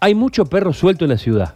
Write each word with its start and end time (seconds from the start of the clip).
Hay 0.00 0.14
mucho 0.14 0.46
perro 0.46 0.72
suelto 0.72 1.04
en 1.04 1.10
la 1.10 1.18
ciudad. 1.18 1.54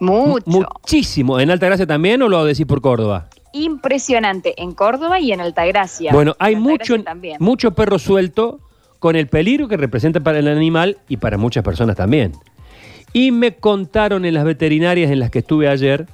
Mucho. 0.00 0.44
Muchísimo. 0.46 1.40
¿En 1.40 1.50
Altagracia 1.50 1.86
también 1.86 2.22
o 2.22 2.28
lo 2.28 2.44
decís 2.44 2.66
por 2.66 2.80
Córdoba? 2.80 3.28
Impresionante 3.52 4.54
en 4.62 4.72
Córdoba 4.72 5.18
y 5.18 5.32
en 5.32 5.40
Altagracia. 5.40 6.12
Bueno, 6.12 6.36
hay 6.38 6.54
mucho, 6.54 7.02
también. 7.02 7.38
mucho 7.40 7.72
perro 7.72 7.98
suelto 7.98 8.60
con 8.98 9.16
el 9.16 9.26
peligro 9.26 9.68
que 9.68 9.76
representa 9.76 10.20
para 10.20 10.38
el 10.38 10.48
animal 10.48 10.98
y 11.08 11.16
para 11.16 11.38
muchas 11.38 11.64
personas 11.64 11.96
también. 11.96 12.32
Y 13.12 13.30
me 13.32 13.56
contaron 13.56 14.24
en 14.24 14.34
las 14.34 14.44
veterinarias 14.44 15.10
en 15.10 15.18
las 15.18 15.30
que 15.30 15.38
estuve 15.40 15.68
ayer 15.68 16.06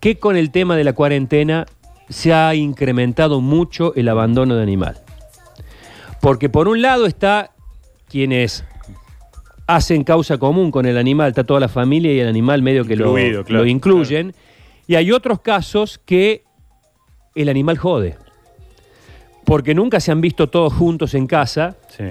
que 0.00 0.18
con 0.18 0.36
el 0.36 0.50
tema 0.50 0.76
de 0.76 0.84
la 0.84 0.94
cuarentena 0.94 1.66
se 2.08 2.32
ha 2.32 2.54
incrementado 2.54 3.40
mucho 3.40 3.94
el 3.94 4.08
abandono 4.08 4.56
de 4.56 4.62
animal. 4.62 4.98
Porque 6.20 6.48
por 6.48 6.68
un 6.68 6.82
lado 6.82 7.06
está 7.06 7.50
quienes 8.08 8.64
hacen 9.68 10.02
causa 10.02 10.38
común 10.38 10.70
con 10.72 10.86
el 10.86 10.96
animal, 10.98 11.28
está 11.28 11.44
toda 11.44 11.60
la 11.60 11.68
familia 11.68 12.12
y 12.12 12.18
el 12.18 12.26
animal 12.26 12.62
medio 12.62 12.84
que 12.84 12.96
lo, 12.96 13.12
claro, 13.14 13.44
lo 13.46 13.66
incluyen. 13.66 14.34
Y 14.88 14.94
hay 14.96 15.12
otros 15.12 15.40
casos 15.40 16.00
que 16.04 16.42
el 17.34 17.48
animal 17.50 17.76
jode. 17.78 18.16
Porque 19.44 19.74
nunca 19.74 20.00
se 20.00 20.10
han 20.10 20.20
visto 20.20 20.48
todos 20.48 20.72
juntos 20.72 21.14
en 21.14 21.26
casa 21.26 21.76
Sí. 21.96 22.04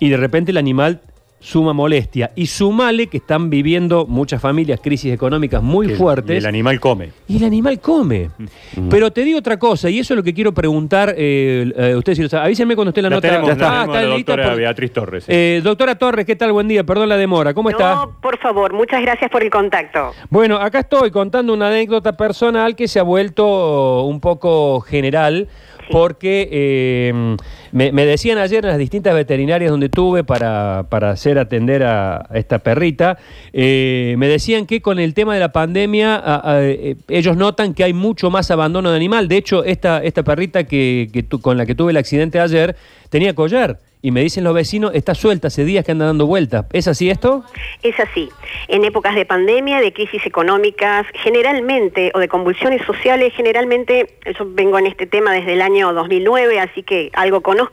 y 0.00 0.08
de 0.10 0.16
repente 0.16 0.50
el 0.50 0.56
animal 0.56 1.00
suma 1.44 1.74
molestia. 1.74 2.30
Y 2.36 2.46
sumale 2.46 3.06
que 3.08 3.18
están 3.18 3.50
viviendo 3.50 4.06
muchas 4.06 4.40
familias 4.40 4.80
crisis 4.82 5.12
económicas 5.12 5.62
muy 5.62 5.88
Que 5.88 5.94
fuertes. 5.96 6.34
y 6.36 6.38
el 6.38 6.46
animal 6.46 6.80
come. 6.80 7.10
Y 7.28 7.36
el 7.36 7.44
animal 7.44 7.80
come. 7.80 8.30
Mm. 8.76 8.88
Pero 8.88 9.10
te 9.12 9.24
digo 9.24 9.40
otra 9.40 9.58
cosa, 9.58 9.90
y 9.90 9.98
eso 9.98 10.14
es 10.14 10.16
lo 10.16 10.22
que 10.22 10.32
quiero 10.32 10.54
preguntar. 10.54 11.14
Eh, 11.18 11.70
eh, 11.76 11.94
ustedes, 11.96 12.16
si 12.16 12.22
lo 12.22 12.30
saben. 12.30 12.46
avísenme 12.46 12.74
cuando 12.74 12.88
esté 12.90 13.02
la 13.02 13.10
La 13.10 13.16
nota. 13.16 13.28
tenemos, 13.28 13.50
Ah, 13.50 13.52
la 13.52 13.56
tenemos 13.58 13.82
está 13.96 14.00
la 14.08 14.14
doctora 14.16 14.44
por- 14.48 14.56
Beatriz 14.56 14.92
Torres. 14.94 15.24
sí. 15.24 15.32
Eh, 15.34 15.60
doctora 15.62 15.98
Torres, 15.98 16.24
¿qué 16.24 16.34
tal? 16.34 16.52
Buen 16.52 16.66
día, 16.66 16.82
perdón 16.82 17.10
la 17.10 17.18
demora. 17.18 17.52
¿Cómo 17.52 17.68
está? 17.68 17.94
No, 17.94 18.16
por 18.22 18.38
favor, 18.38 18.72
muchas 18.72 19.02
gracias 19.02 19.30
por 19.30 19.42
el 19.42 19.50
contacto. 19.50 20.12
Bueno, 20.30 20.56
acá 20.56 20.78
estoy 20.80 21.10
contando 21.10 21.52
una 21.52 21.68
anécdota 21.68 22.16
personal 22.16 22.74
que 22.74 22.88
se 22.88 22.98
ha 23.00 23.02
vuelto 23.02 24.04
un 24.04 24.18
poco 24.18 24.80
general. 24.80 25.46
Sí. 25.86 25.88
Porque 25.92 26.48
eh, 26.50 27.36
me, 27.74 28.06
decían 28.06 28.38
ayer 28.38 28.64
en 28.64 28.70
las 28.70 28.78
distintas 28.78 29.14
veterinarias 29.14 29.68
donde 29.68 29.88
tuve 29.88 30.22
para, 30.22 30.86
para 30.88 31.10
hacer 31.10 31.40
atender 31.40 31.82
a, 31.82 32.28
esta 32.32 32.60
perrita, 32.60 33.18
eh, 33.52 34.14
me 34.16 34.28
decían 34.28 34.66
que 34.66 34.80
con 34.80 35.00
el 35.00 35.12
tema 35.12 35.34
de 35.34 35.40
la 35.40 35.50
pandemia 35.50 36.22
eh, 36.60 36.94
ellos 37.08 37.36
notan 37.36 37.74
que 37.74 37.82
hay 37.82 37.92
mucho 37.92 38.30
más 38.30 38.52
abandono 38.52 38.90
de 38.90 38.96
animal. 38.96 39.26
De 39.26 39.38
hecho, 39.38 39.64
esta, 39.64 40.02
esta 40.04 40.22
perrita 40.22 40.64
que, 40.64 41.26
con 41.42 41.56
la 41.56 41.66
que 41.66 41.74
tuve 41.74 41.90
el 41.90 41.96
accidente 41.96 42.38
ayer 42.38 42.76
tenía 43.10 43.34
collar. 43.34 43.80
Y 44.04 44.10
me 44.10 44.20
dicen 44.20 44.44
los 44.44 44.52
vecinos, 44.52 44.90
está 44.92 45.14
suelta, 45.14 45.48
hace 45.48 45.64
días 45.64 45.82
que 45.82 45.92
anda 45.92 46.04
dando 46.04 46.26
vueltas. 46.26 46.66
¿Es 46.74 46.88
así 46.88 47.08
esto? 47.08 47.42
Es 47.82 47.98
así. 47.98 48.28
En 48.68 48.84
épocas 48.84 49.14
de 49.14 49.24
pandemia, 49.24 49.80
de 49.80 49.94
crisis 49.94 50.26
económicas, 50.26 51.06
generalmente, 51.22 52.12
o 52.14 52.18
de 52.18 52.28
convulsiones 52.28 52.82
sociales, 52.84 53.32
generalmente, 53.34 54.18
yo 54.38 54.44
vengo 54.46 54.78
en 54.78 54.88
este 54.88 55.06
tema 55.06 55.32
desde 55.32 55.54
el 55.54 55.62
año 55.62 55.94
2009, 55.94 56.60
así 56.60 56.82
que 56.82 57.10
algo 57.14 57.40
conozco 57.40 57.63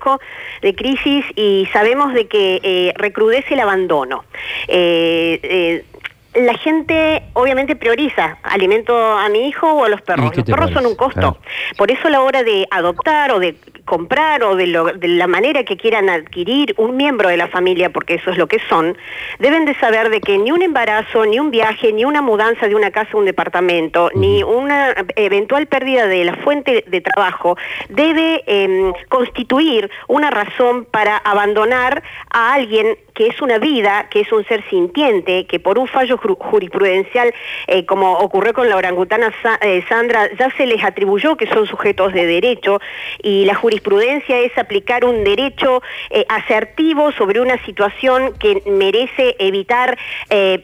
de 0.61 0.75
crisis 0.75 1.25
y 1.35 1.67
sabemos 1.73 2.13
de 2.13 2.27
que 2.27 2.59
eh, 2.63 2.93
recrudece 2.95 3.53
el 3.53 3.59
abandono. 3.59 4.23
Eh, 4.67 5.39
eh, 5.43 5.85
la 6.33 6.53
gente 6.57 7.23
obviamente 7.33 7.75
prioriza 7.75 8.37
alimento 8.43 8.95
a 8.95 9.27
mi 9.29 9.49
hijo 9.49 9.69
o 9.69 9.83
a 9.83 9.89
los 9.89 9.99
¿Y 9.99 10.03
perros. 10.03 10.37
Los 10.37 10.45
perros 10.45 10.71
son 10.71 10.85
un 10.85 10.95
costo. 10.95 11.19
Claro. 11.19 11.37
Por 11.77 11.91
eso 11.91 12.07
a 12.07 12.11
la 12.11 12.21
hora 12.21 12.43
de 12.43 12.67
adoptar 12.71 13.31
o 13.31 13.39
de 13.39 13.55
comprar 13.85 14.43
o 14.43 14.55
de, 14.55 14.67
lo- 14.67 14.93
de 14.93 15.07
la 15.07 15.27
manera 15.27 15.63
que 15.63 15.77
quieran 15.77 16.09
adquirir 16.09 16.73
un 16.77 16.95
miembro 16.97 17.29
de 17.29 17.37
la 17.37 17.47
familia, 17.47 17.89
porque 17.89 18.15
eso 18.15 18.31
es 18.31 18.37
lo 18.37 18.47
que 18.47 18.59
son, 18.69 18.97
deben 19.39 19.65
de 19.65 19.75
saber 19.75 20.09
de 20.09 20.21
que 20.21 20.37
ni 20.37 20.51
un 20.51 20.61
embarazo, 20.61 21.25
ni 21.25 21.39
un 21.39 21.51
viaje, 21.51 21.91
ni 21.93 22.05
una 22.05 22.21
mudanza 22.21 22.67
de 22.67 22.75
una 22.75 22.91
casa 22.91 23.09
a 23.13 23.17
un 23.17 23.25
departamento, 23.25 24.09
ni 24.15 24.43
una 24.43 24.93
eventual 25.15 25.67
pérdida 25.67 26.07
de 26.07 26.23
la 26.25 26.35
fuente 26.37 26.83
de 26.87 27.01
trabajo 27.01 27.57
debe 27.89 28.43
em, 28.47 28.93
constituir 29.09 29.89
una 30.07 30.29
razón 30.29 30.85
para 30.85 31.17
abandonar 31.17 32.03
a 32.29 32.53
alguien 32.53 32.97
que 33.13 33.27
es 33.27 33.41
una 33.41 33.57
vida, 33.57 34.07
que 34.09 34.21
es 34.21 34.31
un 34.31 34.45
ser 34.45 34.63
sintiente, 34.69 35.45
que 35.45 35.59
por 35.59 35.77
un 35.79 35.87
fallo 35.87 36.17
ju- 36.17 36.37
jurisprudencial, 36.37 37.33
eh, 37.67 37.85
como 37.85 38.13
ocurrió 38.13 38.53
con 38.53 38.69
la 38.69 38.75
orangutana 38.77 39.31
Sa- 39.41 39.59
eh, 39.61 39.83
Sandra, 39.89 40.29
ya 40.39 40.49
se 40.57 40.65
les 40.65 40.83
atribuyó 40.83 41.35
que 41.35 41.47
son 41.47 41.65
sujetos 41.67 42.13
de 42.13 42.25
derecho 42.25 42.79
y 43.21 43.45
la 43.45 43.55
jurisprudencia 43.55 44.39
es 44.39 44.57
aplicar 44.57 45.05
un 45.05 45.23
derecho 45.23 45.81
eh, 46.09 46.25
asertivo 46.29 47.11
sobre 47.11 47.39
una 47.41 47.63
situación 47.65 48.33
que 48.39 48.61
merece 48.65 49.35
evitar 49.39 49.97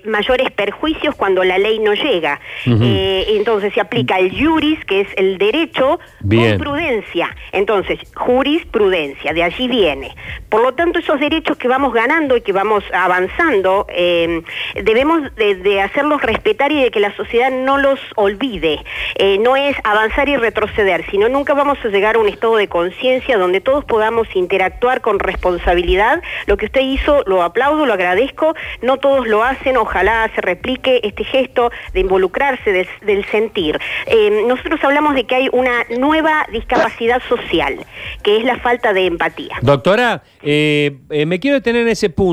mayores 0.05 0.49
perjuicios 0.51 1.15
cuando 1.15 1.43
la 1.43 1.57
ley 1.57 1.79
no 1.79 1.93
llega. 1.93 2.39
Entonces 2.65 3.73
se 3.73 3.81
aplica 3.81 4.17
el 4.19 4.31
juris, 4.31 4.83
que 4.85 5.01
es 5.01 5.07
el 5.17 5.37
derecho, 5.37 5.99
Bien. 6.21 6.51
con 6.57 6.59
prudencia. 6.65 7.35
Entonces, 7.51 7.99
jurisprudencia, 8.15 9.33
de 9.33 9.43
allí 9.43 9.67
viene. 9.67 10.15
Por 10.49 10.61
lo 10.61 10.73
tanto, 10.73 10.99
esos 10.99 11.19
derechos 11.19 11.57
que 11.57 11.67
vamos 11.67 11.93
ganando 11.93 12.36
y 12.37 12.41
que 12.41 12.51
vamos 12.51 12.83
avanzando, 12.93 13.85
eh, 13.89 14.41
debemos 14.83 15.23
de, 15.35 15.81
hacerlos 15.81 16.21
respetar 16.21 16.71
y 16.71 16.83
de 16.83 16.91
que 16.91 16.99
la 16.99 17.15
sociedad 17.15 17.51
no 17.51 17.77
los 17.77 17.99
olvide. 18.15 18.79
Eh, 19.15 19.37
no 19.39 19.55
es 19.55 19.75
avanzar 19.83 20.29
y 20.29 20.37
retroceder, 20.37 21.05
sino 21.09 21.29
nunca 21.29 21.53
vamos 21.53 21.77
a 21.83 21.87
llegar 21.89 22.15
a 22.15 22.19
un 22.19 22.27
estado 22.27 22.55
de 22.57 22.67
conciencia 22.67 23.37
donde 23.37 23.61
todos 23.61 23.85
podamos 23.85 24.27
interactuar 24.35 25.01
con 25.01 25.19
responsabilidad. 25.19 26.21
Lo 26.45 26.57
que 26.57 26.65
usted 26.65 26.81
hizo, 26.81 27.23
lo 27.25 27.43
aplaudo, 27.43 27.85
lo 27.85 27.93
agradezco. 27.93 28.55
No 28.81 28.97
todos 28.97 29.27
lo 29.27 29.43
hacen, 29.43 29.77
ojalá 29.77 30.29
se 30.35 30.41
replique 30.41 31.01
este 31.03 31.23
gesto 31.23 31.71
de 31.93 31.99
involucrarse, 31.99 32.87
del, 33.01 33.25
sentir. 33.25 33.79
Eh, 34.05 34.43
nosotros 34.47 34.79
hablamos 34.83 35.15
de 35.15 35.25
que 35.25 35.35
hay 35.35 35.49
una 35.51 35.83
nueva 35.97 36.45
discapacidad 36.51 37.21
social, 37.27 37.85
que 38.23 38.37
es 38.37 38.43
la 38.43 38.57
falta 38.59 38.93
de 38.93 39.05
empatía. 39.05 39.57
Doctora, 39.61 40.23
me 40.41 41.39
quiero 41.39 41.55
detener 41.55 41.81
en 41.81 41.89
ese 41.89 42.09
punto, 42.09 42.26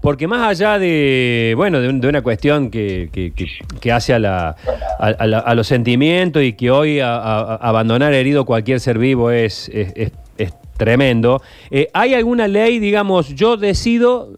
porque 0.00 0.26
más 0.28 0.46
allá 0.48 0.78
de, 0.78 1.54
bueno, 1.56 1.80
de, 1.80 1.88
un- 1.88 2.00
de 2.00 2.08
una 2.08 2.22
cuestión 2.22 2.70
que, 2.70 3.08
que- 3.12 3.32
hace 3.92 4.14
a, 4.14 4.18
la- 4.18 4.56
a- 4.98 5.26
la- 5.26 5.38
a 5.38 5.54
los 5.54 5.66
sentimientos 5.66 6.42
y 6.42 6.52
que 6.52 6.70
hoy 6.70 7.00
a- 7.00 7.16
abandonar 7.56 8.12
herido 8.12 8.44
cualquier 8.44 8.80
ser 8.80 8.98
vivo 8.98 9.30
es- 9.30 9.68
es 10.36 10.52
tremendo, 10.76 11.40
eh, 11.70 11.88
¿hay 11.92 12.14
alguna 12.14 12.48
ley, 12.48 12.78
digamos, 12.80 13.34
yo 13.34 13.56
decido, 13.56 14.30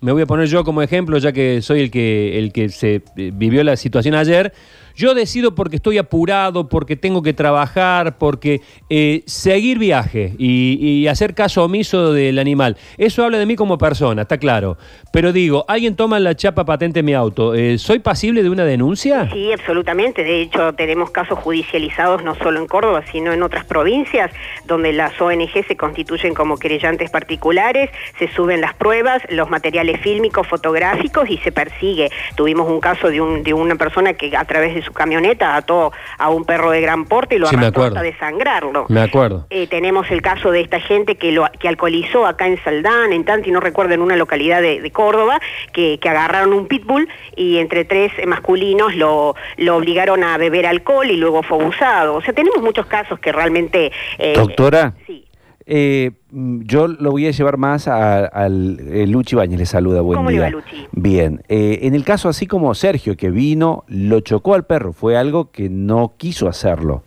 me 0.00 0.12
voy 0.12 0.22
a 0.22 0.26
poner 0.26 0.46
yo 0.46 0.64
como 0.64 0.80
ejemplo, 0.80 1.18
ya 1.18 1.32
que 1.32 1.60
soy 1.60 1.80
el 1.80 1.90
que, 1.90 2.38
el 2.38 2.52
que 2.52 2.70
se 2.70 3.02
eh, 3.16 3.30
vivió 3.34 3.62
la 3.64 3.76
situación 3.76 4.14
ayer, 4.14 4.52
yo 5.00 5.14
decido 5.14 5.54
porque 5.54 5.76
estoy 5.76 5.96
apurado, 5.96 6.68
porque 6.68 6.94
tengo 6.94 7.22
que 7.22 7.32
trabajar, 7.32 8.18
porque 8.18 8.60
eh, 8.90 9.22
seguir 9.26 9.78
viaje 9.78 10.34
y, 10.38 11.06
hacer 11.06 11.34
caso 11.34 11.64
omiso 11.64 12.12
del 12.12 12.38
animal. 12.38 12.76
Eso 12.98 13.24
habla 13.24 13.38
de 13.38 13.46
mí 13.46 13.56
como 13.56 13.78
persona, 13.78 14.22
está 14.22 14.36
claro. 14.36 14.76
Pero 15.12 15.32
digo, 15.32 15.64
alguien 15.68 15.96
toma 15.96 16.20
la 16.20 16.34
chapa 16.36 16.64
patente 16.66 16.98
de 16.98 17.02
mi 17.02 17.14
auto. 17.14 17.54
eh, 17.54 17.78
¿Soy 17.78 17.98
pasible 18.00 18.42
de 18.42 18.50
una 18.50 18.64
denuncia? 18.64 19.28
Sí, 19.32 19.50
absolutamente. 19.52 20.22
De 20.22 20.42
hecho, 20.42 20.74
tenemos 20.74 21.10
casos 21.10 21.38
judicializados 21.38 22.22
no 22.22 22.34
solo 22.34 22.60
en 22.60 22.66
Córdoba, 22.66 23.02
sino 23.10 23.32
en 23.32 23.42
otras 23.42 23.64
provincias, 23.64 24.30
donde 24.66 24.92
las 24.92 25.18
ONG 25.20 25.64
se 25.66 25.76
constituyen 25.76 26.34
como 26.34 26.58
querellantes 26.58 27.10
particulares, 27.10 27.90
se 28.18 28.28
suben 28.34 28.60
las 28.60 28.74
pruebas, 28.74 29.22
los 29.30 29.48
materiales 29.50 30.00
fílmicos, 30.00 30.46
fotográficos 30.46 31.28
y 31.30 31.38
se 31.38 31.50
persigue. 31.52 32.10
Tuvimos 32.36 32.68
un 32.70 32.80
caso 32.80 33.08
de, 33.08 33.20
un- 33.20 33.42
de 33.42 33.54
una 33.54 33.76
persona 33.76 34.12
que 34.12 34.36
a 34.36 34.44
través 34.44 34.74
de 34.74 34.82
su 34.82 34.89
camioneta 34.92 35.56
ató 35.56 35.92
a 36.18 36.28
un 36.30 36.44
perro 36.44 36.70
de 36.70 36.80
gran 36.80 37.04
porte 37.06 37.36
y 37.36 37.38
lo 37.38 37.46
Sí, 37.46 37.56
me 37.56 37.62
arrastró 37.62 37.84
acuerdo. 37.84 37.96
hasta 37.98 38.10
desangrarlo. 38.10 38.86
Me 38.88 39.00
acuerdo. 39.00 39.46
Eh, 39.50 39.66
tenemos 39.66 40.10
el 40.10 40.22
caso 40.22 40.50
de 40.50 40.60
esta 40.60 40.80
gente 40.80 41.16
que 41.16 41.32
lo 41.32 41.46
que 41.58 41.68
alcoholizó 41.68 42.26
acá 42.26 42.46
en 42.46 42.62
Saldán, 42.62 43.12
en 43.12 43.24
Tanti, 43.24 43.50
no 43.50 43.60
recuerdo, 43.60 43.94
en 43.94 44.02
una 44.02 44.16
localidad 44.16 44.62
de, 44.62 44.80
de 44.80 44.90
Córdoba, 44.90 45.40
que, 45.72 45.98
que 46.00 46.08
agarraron 46.08 46.52
un 46.52 46.66
pitbull 46.66 47.08
y 47.36 47.58
entre 47.58 47.84
tres 47.84 48.12
masculinos 48.26 48.94
lo, 48.94 49.34
lo 49.56 49.76
obligaron 49.76 50.24
a 50.24 50.36
beber 50.38 50.66
alcohol 50.66 51.10
y 51.10 51.16
luego 51.16 51.42
fue 51.42 51.58
abusado. 51.60 52.14
O 52.14 52.22
sea, 52.22 52.32
tenemos 52.34 52.62
muchos 52.62 52.86
casos 52.86 53.18
que 53.20 53.32
realmente... 53.32 53.92
eh, 54.18 54.34
Doctora. 54.36 54.94
Sí. 55.06 55.26
Eh, 55.72 56.10
mm, 56.32 56.62
yo 56.62 56.88
lo 56.88 57.12
voy 57.12 57.28
a 57.28 57.30
llevar 57.30 57.56
más 57.56 57.86
a- 57.86 58.24
al 58.26 58.80
eh, 58.88 59.06
Luchi 59.06 59.36
Bañez, 59.36 59.56
le 59.56 59.66
saluda, 59.66 60.00
buen 60.00 60.16
¿Cómo 60.18 60.30
día. 60.30 60.50
Luchi? 60.50 60.88
Bien, 60.90 61.42
eh, 61.48 61.78
en 61.82 61.94
el 61.94 62.02
caso 62.04 62.28
así 62.28 62.48
como 62.48 62.74
Sergio, 62.74 63.16
que 63.16 63.30
vino, 63.30 63.84
lo 63.86 64.18
chocó 64.18 64.54
al 64.54 64.64
perro, 64.64 64.92
fue 64.92 65.16
algo 65.16 65.52
que 65.52 65.68
no 65.70 66.14
quiso 66.16 66.48
hacerlo. 66.48 67.04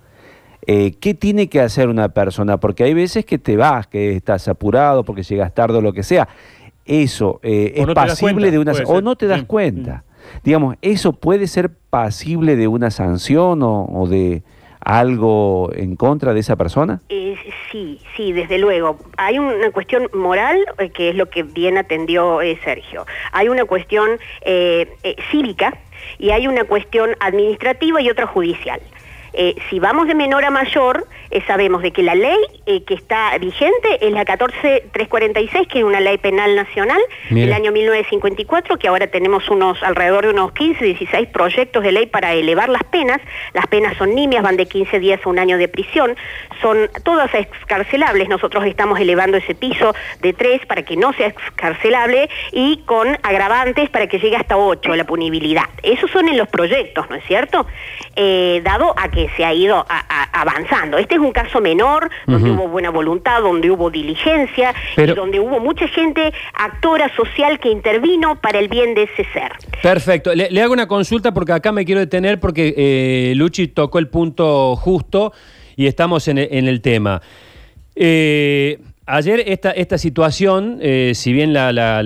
Eh, 0.66 0.94
¿Qué 1.02 1.14
tiene 1.14 1.50
que 1.50 1.60
hacer 1.60 1.90
una 1.90 2.08
persona? 2.10 2.58
Porque 2.58 2.86
hay 2.86 2.94
veces 2.94 3.26
que 3.26 3.38
te 3.38 3.58
vas, 3.58 3.88
que 3.88 4.16
estás 4.16 4.48
apurado, 4.48 5.04
porque 5.04 5.24
llegas 5.24 5.54
tarde 5.54 5.80
o 5.80 5.82
lo 5.82 5.92
que 5.92 6.04
sea. 6.04 6.30
Eso 6.86 7.42
eh, 7.44 7.74
es 7.76 7.86
no 7.86 7.94
pasible 7.94 8.50
cuenta, 8.50 8.52
de 8.52 8.60
una... 8.60 8.72
O 8.88 9.02
no 9.02 9.18
te 9.18 9.28
das 9.28 9.42
Sí. 9.42 9.46
cuenta. 9.46 10.06
Digamos, 10.46 10.78
eso 10.82 11.12
puede 11.12 11.48
ser 11.48 11.70
pasible 11.90 12.56
de 12.56 12.70
una 12.70 12.92
sanción 12.92 13.62
o, 13.62 13.84
o 13.92 14.08
de 14.08 14.44
algo 14.86 15.70
en 15.74 15.96
contra 15.96 16.34
de 16.34 16.40
esa 16.40 16.56
persona? 16.56 17.02
Eh, 17.10 17.36
sí, 17.72 18.00
sí, 18.16 18.34
desde 18.34 18.58
luego. 18.58 18.98
Hay 19.18 19.40
una 19.40 19.72
cuestión 19.72 20.10
moral, 20.14 20.66
eh, 20.78 20.90
que 20.90 21.10
es 21.10 21.16
lo 21.16 21.30
que 21.30 21.44
bien 21.44 21.78
atendió 21.78 22.42
eh, 22.42 22.60
Sergio. 22.64 23.06
Hay 23.32 23.50
una 23.50 23.66
cuestión 23.66 24.10
eh, 24.42 24.88
eh, 25.04 25.16
cívica 25.32 25.74
y 26.20 26.32
hay 26.32 26.48
una 26.48 26.66
cuestión 26.66 27.12
administrativa 27.20 28.02
y 28.02 28.10
otra 28.10 28.28
judicial. 28.28 28.82
Eh, 29.34 29.56
si 29.70 29.80
vamos 29.80 30.08
de 30.08 30.14
menor 30.14 30.46
a 30.46 30.52
mayor, 30.52 31.08
eh, 31.32 31.42
sabemos 31.48 31.82
de 31.82 31.92
que 31.92 32.04
la 32.04 32.14
ley 32.14 32.38
eh, 32.68 32.84
que 32.84 32.94
está 32.94 33.36
vigente 33.40 34.06
es 34.06 34.12
la 34.12 34.26
14346, 34.26 35.68
que 35.68 35.80
es 35.80 35.84
una 35.84 36.00
ley 36.00 36.20
penal 36.20 36.56
nacional 36.56 37.02
Mira. 37.32 37.48
del 37.48 37.54
año 37.56 37.72
1954, 37.72 38.78
que 38.78 38.88
ahora 38.88 39.08
tenemos 39.08 39.50
unos 39.50 39.82
alrededor 39.82 40.26
de 40.26 40.34
unos 40.34 40.52
15, 40.52 40.86
16 40.86 41.30
proyectos 41.30 41.84
de 41.84 41.92
ley 41.92 42.06
para 42.06 42.34
elevar 42.34 42.70
las 42.70 42.84
penas. 42.84 43.20
Las 43.54 43.66
penas 43.66 43.98
son 43.98 44.14
nimias, 44.14 44.44
van 44.44 44.56
de 44.56 44.68
15 44.68 45.00
días 45.00 45.20
a 45.26 45.30
un 45.30 45.40
año 45.40 45.58
de 45.58 45.68
prisión, 45.68 46.16
son 46.62 46.90
todas 47.04 47.34
excarcelables. 47.34 48.30
Nosotros 48.30 48.66
estamos 48.66 49.00
elevando 49.00 49.38
ese 49.38 49.56
piso 49.56 49.96
de 50.22 50.34
3 50.34 50.68
para 50.68 50.84
que 50.84 50.96
no 50.96 51.12
sea 51.14 51.28
excarcelable 51.28 52.30
y 52.52 52.84
con 52.86 53.18
agravantes 53.24 53.90
para 53.90 54.06
que 54.06 54.20
llegue 54.20 54.36
hasta 54.36 54.58
8 54.58 54.96
la 54.96 55.06
punibilidad. 55.06 55.64
Esos 55.82 56.12
son 56.12 56.30
en 56.30 56.38
los 56.38 56.48
proyectos, 56.50 57.10
¿no 57.10 57.16
es 57.16 57.24
cierto? 57.26 57.66
Dado 58.64 58.94
a 58.96 59.10
que 59.10 59.23
se 59.36 59.46
ha 59.46 59.54
ido 59.54 59.76
a- 59.78 59.86
a- 59.90 60.42
avanzando. 60.42 60.98
Este 60.98 61.16
es 61.16 61.22
un 61.22 61.32
caso 61.32 61.62
menor, 61.62 62.10
donde 62.28 62.52
hubo 62.52 62.68
buena 62.68 62.90
voluntad, 62.90 63.42
donde 63.42 63.70
hubo 63.72 63.90
diligencia 63.90 64.74
Pero- 64.96 65.14
y 65.14 65.16
donde 65.16 65.40
hubo 65.40 65.60
mucha 65.60 65.88
gente 65.88 66.34
actora 66.54 67.14
social 67.16 67.60
que 67.60 67.70
intervino 67.70 68.36
para 68.42 68.60
el 68.60 68.68
bien 68.68 68.94
de 68.96 69.04
ese 69.04 69.26
ser. 69.34 69.52
Perfecto. 69.82 70.34
Le, 70.34 70.50
le 70.52 70.62
hago 70.62 70.74
una 70.74 70.88
consulta 70.88 71.34
porque 71.34 71.52
acá 71.54 71.72
me 71.72 71.86
quiero 71.86 72.00
detener 72.00 72.40
porque 72.40 72.74
eh, 72.78 73.34
Luchi 73.36 73.68
tocó 73.68 74.00
el 74.00 74.08
punto 74.08 74.76
justo 74.76 75.34
y 75.76 75.88
estamos 75.88 76.28
en, 76.28 76.38
en 76.38 76.68
el 76.68 76.82
tema. 76.82 77.22
Eh, 77.96 78.80
ayer 79.06 79.44
esta, 79.48 79.72
esta 79.72 79.98
situación, 79.98 80.78
eh, 80.82 81.12
si 81.16 81.34
bien 81.34 81.54
la, 81.54 81.72
la- 81.74 82.02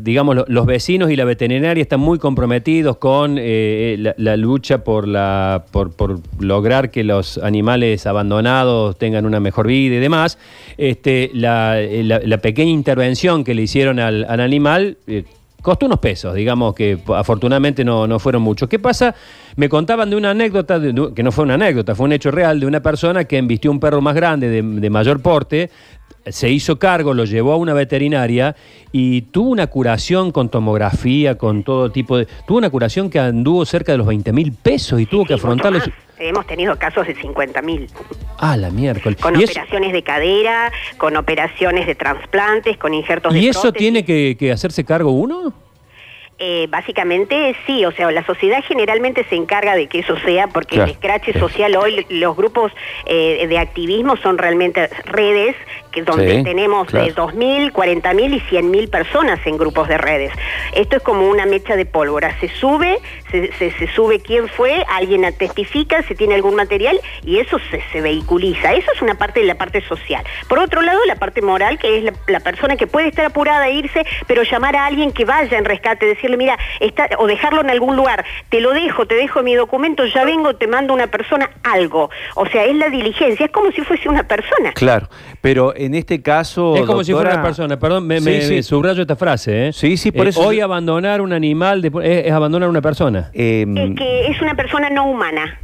digamos 0.00 0.34
lo- 0.36 0.44
los 0.48 0.66
vecinos 0.66 1.10
y 1.10 1.16
la 1.16 1.24
veterinaria 1.24 1.80
están 1.82 2.00
muy 2.00 2.18
comprometidos 2.18 2.96
con 2.96 3.36
eh, 3.38 3.96
la, 3.98 4.14
la 4.16 4.36
lucha 4.36 4.82
por, 4.84 5.06
la, 5.06 5.64
por, 5.70 5.92
por 5.94 6.20
lograr 6.40 6.90
que 6.90 7.04
los 7.04 7.38
animales 7.38 8.06
abandonados 8.06 8.98
tengan 8.98 9.26
una 9.26 9.40
mejor 9.40 9.66
vida 9.68 9.96
y 9.96 9.98
demás, 9.98 10.38
este, 10.76 11.30
la, 11.34 11.80
eh, 11.80 12.38
pequeña 12.42 12.70
intervención 12.72 13.44
que 13.44 13.54
le 13.54 13.62
hicieron 13.62 14.00
al, 14.00 14.24
al 14.28 14.40
animal 14.40 14.96
eh, 15.06 15.24
costó 15.62 15.86
unos 15.86 16.00
pesos, 16.00 16.34
digamos 16.34 16.74
que 16.74 16.98
afortunadamente 17.14 17.84
no, 17.84 18.18
fueron 18.18 18.42
muchos. 18.42 18.68
¿Qué 18.68 18.80
pasa? 18.80 19.14
Me 19.54 19.68
contaban 19.68 20.10
de 20.10 20.16
una 20.16 20.30
anécdota, 20.30 20.80
que 21.14 21.22
no 21.22 21.30
fue 21.30 21.44
una 21.44 21.54
anécdota, 21.54 21.94
fue 21.94 22.06
un 22.06 22.12
hecho 22.12 22.32
real, 22.32 22.58
de 22.58 22.66
una 22.66 22.80
persona 22.82 23.26
que 23.26 23.38
embistió 23.38 23.70
un 23.70 23.78
perro 23.78 24.00
más 24.00 24.16
grande, 24.16 24.48
de, 24.48 24.60
de 24.60 24.90
mayor 24.90 25.22
porte, 25.22 25.70
se 26.26 26.50
hizo 26.50 26.78
cargo, 26.78 27.14
lo 27.14 27.24
llevó 27.24 27.52
a 27.52 27.56
una 27.56 27.74
veterinaria 27.74 28.54
y 28.92 29.22
tuvo 29.22 29.50
una 29.50 29.66
curación 29.66 30.30
con 30.32 30.48
tomografía, 30.48 31.36
con 31.36 31.62
todo 31.64 31.90
tipo 31.90 32.16
de... 32.16 32.26
Tuvo 32.46 32.58
una 32.58 32.70
curación 32.70 33.10
que 33.10 33.18
anduvo 33.18 33.64
cerca 33.64 33.92
de 33.92 33.98
los 33.98 34.06
20 34.06 34.32
mil 34.32 34.52
pesos 34.52 35.00
y 35.00 35.06
tuvo 35.06 35.24
que 35.24 35.34
Sí, 35.34 35.40
afrontarlo. 35.40 35.78
más. 35.78 35.90
Hemos 36.18 36.46
tenido 36.46 36.76
casos 36.78 37.04
de 37.08 37.14
50 37.16 37.62
mil, 37.62 37.88
Ah, 38.38 38.56
la 38.56 38.70
miércoles. 38.70 39.18
con 39.20 39.34
Y 39.40 39.42
eso, 39.42 39.52
operaciones 39.52 39.92
de 39.92 40.02
cadera, 40.04 40.70
con 40.96 41.16
operaciones 41.16 41.86
de 41.86 41.96
trasplantes, 41.96 42.76
con 42.76 42.94
injertos 42.94 43.32
de 43.32 43.40
¿y 43.40 43.48
eso 43.48 43.62
prótesis. 43.62 43.78
tiene 43.78 44.04
que, 44.04 44.36
que 44.38 44.52
hacerse 44.52 44.84
cargo 44.84 45.10
uno? 45.10 45.52
Eh, 46.44 46.66
básicamente 46.68 47.54
sí, 47.68 47.84
o 47.84 47.92
sea, 47.92 48.10
la 48.10 48.26
sociedad 48.26 48.64
generalmente 48.66 49.22
se 49.28 49.36
encarga 49.36 49.76
de 49.76 49.86
que 49.86 50.00
eso 50.00 50.16
sea, 50.24 50.48
porque 50.48 50.74
Claro. 50.74 50.86
el 50.90 50.90
escrache 50.96 51.32
social 51.38 51.76
hoy, 51.76 52.04
los 52.08 52.36
grupos 52.36 52.72
eh, 53.06 53.46
de 53.46 53.58
activismo 53.58 54.16
son 54.16 54.38
realmente 54.38 54.88
redes 55.04 55.54
que 55.92 56.02
donde 56.02 56.38
Sí, 56.38 56.42
tenemos 56.42 56.88
claro. 56.88 57.04
de 57.06 57.14
2.000, 57.14 57.70
40.000 57.70 58.34
y 58.34 58.40
100.000 58.40 58.90
personas 58.90 59.38
en 59.46 59.56
grupos 59.58 59.86
de 59.88 59.98
redes. 59.98 60.32
Esto 60.74 60.96
es 60.96 61.02
como 61.02 61.28
una 61.28 61.44
mecha 61.46 61.76
de 61.76 61.84
pólvora, 61.86 62.34
se 62.40 62.48
sube, 62.48 62.98
se, 63.30 63.52
se- 63.52 63.70
se 63.72 63.86
sube 63.92 64.18
quién 64.18 64.48
fue, 64.48 64.84
alguien 64.88 65.22
testifica, 65.38 66.02
se 66.04 66.14
tiene 66.16 66.34
algún 66.34 66.54
material 66.56 66.98
y 67.24 67.38
eso 67.38 67.58
se, 67.70 67.82
se 67.92 68.00
vehiculiza. 68.00 68.72
Eso 68.72 68.90
es 68.92 69.02
una 69.02 69.14
parte 69.14 69.40
de 69.40 69.46
la 69.46 69.54
parte 69.56 69.80
social. 69.82 70.24
Por 70.48 70.58
otro 70.58 70.80
lado, 70.82 70.98
la 71.06 71.16
parte 71.16 71.40
moral, 71.42 71.78
que 71.78 71.98
es 71.98 72.04
la, 72.04 72.14
la 72.26 72.40
persona 72.40 72.76
que 72.76 72.86
puede 72.88 73.06
estar 73.08 73.26
apurada 73.26 73.64
a 73.66 73.70
irse, 73.70 74.04
pero 74.26 74.42
llamar 74.42 74.74
a 74.74 74.86
alguien 74.86 75.12
que 75.12 75.24
vaya 75.26 75.56
en 75.58 75.66
rescate, 75.66 76.06
decirle, 76.06 76.31
mira, 76.36 76.58
está, 76.80 77.08
o 77.18 77.26
dejarlo 77.26 77.60
en 77.60 77.70
algún 77.70 77.96
lugar, 77.96 78.24
te 78.48 78.60
lo 78.60 78.72
dejo, 78.72 79.06
te 79.06 79.14
dejo 79.14 79.42
mi 79.42 79.54
documento, 79.54 80.04
ya 80.06 80.24
vengo, 80.24 80.54
te 80.56 80.66
mando 80.66 80.94
una 80.94 81.06
persona 81.08 81.50
algo. 81.62 82.10
O 82.34 82.46
sea, 82.46 82.64
es 82.64 82.76
la 82.76 82.88
diligencia, 82.88 83.46
es 83.46 83.52
como 83.52 83.70
si 83.72 83.80
fuese 83.82 84.08
una 84.08 84.22
persona. 84.24 84.72
Claro, 84.74 85.08
pero 85.40 85.74
en 85.76 85.94
este 85.94 86.22
caso... 86.22 86.76
Es 86.76 86.82
como 86.82 87.04
si 87.04 87.12
fuera 87.12 87.34
una 87.34 87.42
persona, 87.42 87.78
perdón, 87.78 88.06
me, 88.06 88.18
Sí, 88.20 88.24
me- 88.24 88.40
sí. 88.42 88.54
me 88.54 88.62
subrayo 88.62 89.02
esta 89.02 89.16
frase. 89.16 89.68
¿eh? 89.68 89.72
Sí, 89.72 89.96
sí, 89.96 90.12
por 90.12 90.26
Eh, 90.26 90.30
eso- 90.30 90.40
Hoy 90.46 90.60
abandonar 90.60 91.20
un 91.20 91.32
animal 91.32 91.82
de- 91.82 91.88
es, 92.02 92.26
es 92.26 92.32
abandonar 92.32 92.68
una 92.68 92.80
persona. 92.82 93.30
Em, 93.32 93.76
Es 93.76 93.96
que 93.96 94.26
es 94.28 94.40
una 94.42 94.54
persona 94.54 94.90
no 94.90 95.06
humana, 95.06 95.58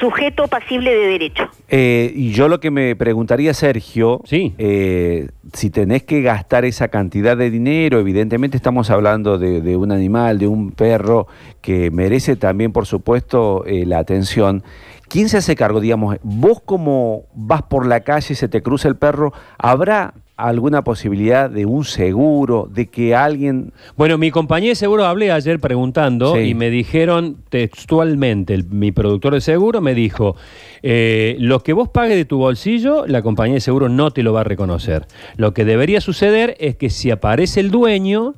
sujeto 0.00 0.46
pasible 0.48 0.94
de 0.94 1.06
derecho. 1.08 1.48
Eh, 1.68 2.12
y 2.14 2.30
yo 2.30 2.48
lo 2.48 2.60
que 2.60 2.70
me 2.70 2.94
preguntaría, 2.94 3.52
Sergio, 3.52 4.20
Sí. 4.24 4.54
eh, 4.58 5.28
si 5.52 5.70
tenés 5.70 6.04
que 6.04 6.22
gastar 6.22 6.64
esa 6.64 6.88
cantidad 6.88 7.36
de 7.36 7.50
dinero, 7.50 7.98
evidentemente 7.98 8.56
estamos 8.56 8.88
hablando 8.90 9.36
de, 9.38 9.60
de 9.60 9.76
un 9.76 9.90
animal, 9.90 10.38
de 10.38 10.46
un 10.46 10.70
perro 10.70 11.26
que 11.62 11.90
merece 11.90 12.36
también, 12.36 12.72
por 12.72 12.86
supuesto, 12.86 13.64
eh, 13.66 13.84
la 13.84 13.98
atención. 13.98 14.62
¿Quién 15.08 15.28
se 15.28 15.38
hace 15.38 15.56
cargo? 15.56 15.80
Digamos, 15.80 16.16
vos 16.22 16.60
como 16.64 17.24
vas 17.34 17.62
por 17.62 17.86
la 17.86 18.00
calle, 18.00 18.34
se 18.36 18.48
te 18.48 18.62
cruza 18.62 18.88
el 18.88 18.96
perro, 18.96 19.32
¿habrá 19.58 20.14
alguna 20.36 20.84
posibilidad 20.84 21.48
de 21.48 21.64
un 21.64 21.84
seguro, 21.84 22.68
de 22.70 22.86
que 22.88 23.14
alguien... 23.14 23.72
Bueno, 23.96 24.18
mi 24.18 24.30
compañía 24.30 24.68
de 24.70 24.74
seguro 24.74 25.06
hablé 25.06 25.32
ayer 25.32 25.58
preguntando 25.60 26.34
Sí. 26.34 26.40
y 26.40 26.54
me 26.54 26.68
dijeron 26.68 27.38
textualmente, 27.48 28.52
el- 28.54 28.64
mi 28.66 28.92
productor 28.92 29.32
de 29.34 29.40
seguro 29.40 29.80
me 29.80 29.94
dijo, 29.94 30.36
eh, 30.82 31.36
lo 31.38 31.60
que 31.62 31.72
vos 31.72 31.88
pagues 31.88 32.16
de 32.16 32.26
tu 32.26 32.36
bolsillo, 32.38 33.06
la 33.06 33.22
compañía 33.22 33.54
de 33.54 33.60
seguro 33.60 33.88
no 33.88 34.10
te 34.10 34.22
lo 34.22 34.32
va 34.34 34.42
a 34.42 34.44
reconocer. 34.44 35.06
Lo 35.36 35.54
que 35.54 35.64
debería 35.64 36.00
suceder 36.02 36.54
es 36.60 36.76
que 36.76 36.90
si 36.90 37.10
aparece 37.10 37.60
el 37.60 37.70
dueño, 37.70 38.34